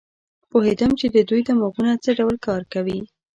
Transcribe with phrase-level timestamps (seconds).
[0.51, 2.99] پوهېدم چې د دوی دماغونه څه ډول کار کوي.